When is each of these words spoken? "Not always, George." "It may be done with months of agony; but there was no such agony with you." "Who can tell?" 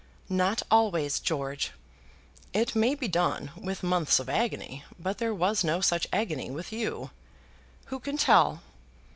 "Not 0.29 0.63
always, 0.71 1.19
George." 1.19 1.73
"It 2.53 2.73
may 2.75 2.95
be 2.95 3.07
done 3.07 3.51
with 3.55 3.83
months 3.83 4.19
of 4.19 4.29
agony; 4.29 4.83
but 4.97 5.19
there 5.19 5.31
was 5.31 5.63
no 5.63 5.79
such 5.79 6.07
agony 6.11 6.49
with 6.49 6.71
you." 6.73 7.11
"Who 7.93 7.99
can 7.99 8.17
tell?" 8.17 8.63